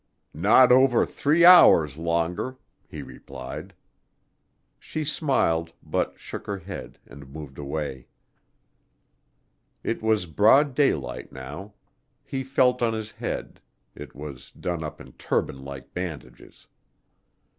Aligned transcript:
"Not 0.33 0.71
over 0.71 1.05
three 1.05 1.45
hours 1.45 1.95
longer," 1.95 2.57
he 2.87 3.03
replied. 3.03 3.75
She 4.79 5.03
smiled, 5.03 5.73
but 5.83 6.19
shook 6.19 6.47
her 6.47 6.57
head 6.57 6.97
and 7.05 7.31
moved 7.31 7.59
away. 7.59 8.07
It 9.83 10.01
was 10.01 10.25
broad 10.25 10.73
daylight 10.73 11.31
now. 11.31 11.75
He 12.23 12.43
felt 12.43 12.81
of 12.81 12.95
his 12.95 13.11
head 13.11 13.61
it 13.93 14.15
was 14.15 14.49
done 14.49 14.83
up 14.83 14.99
in 14.99 15.11
turban 15.13 15.63
like 15.63 15.93
bandages. 15.93 16.65